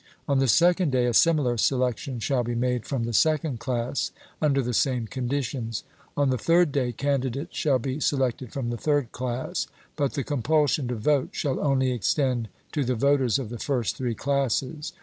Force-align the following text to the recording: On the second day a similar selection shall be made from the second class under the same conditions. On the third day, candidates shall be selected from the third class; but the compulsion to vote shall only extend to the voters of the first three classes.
On 0.27 0.39
the 0.39 0.47
second 0.47 0.91
day 0.91 1.05
a 1.05 1.13
similar 1.13 1.57
selection 1.59 2.19
shall 2.19 2.43
be 2.43 2.55
made 2.55 2.87
from 2.87 3.03
the 3.03 3.13
second 3.13 3.59
class 3.59 4.09
under 4.41 4.63
the 4.63 4.73
same 4.73 5.05
conditions. 5.05 5.83
On 6.17 6.31
the 6.31 6.39
third 6.39 6.71
day, 6.71 6.91
candidates 6.91 7.55
shall 7.55 7.77
be 7.77 7.99
selected 7.99 8.51
from 8.51 8.71
the 8.71 8.77
third 8.77 9.11
class; 9.11 9.67
but 9.95 10.13
the 10.13 10.23
compulsion 10.23 10.87
to 10.87 10.95
vote 10.95 11.29
shall 11.33 11.59
only 11.59 11.91
extend 11.91 12.49
to 12.71 12.83
the 12.83 12.95
voters 12.95 13.37
of 13.37 13.49
the 13.49 13.59
first 13.59 13.95
three 13.95 14.15
classes. 14.15 14.91